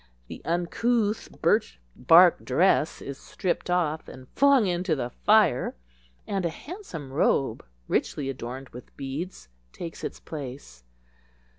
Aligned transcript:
The 0.29 0.41
uncouth 0.45 1.29
birch 1.43 1.79
bark 1.95 2.43
dress 2.43 3.03
is 3.03 3.19
stripped 3.19 3.69
off 3.69 4.07
and 4.07 4.27
flung 4.29 4.65
into 4.65 4.95
the 4.95 5.11
fire, 5.11 5.75
and 6.25 6.43
a 6.43 6.49
handsome 6.49 7.13
robe, 7.13 7.63
richly 7.87 8.27
adorned 8.27 8.69
with 8.69 8.97
beads, 8.97 9.47
takes 9.71 10.03
its 10.03 10.19
place. 10.19 10.83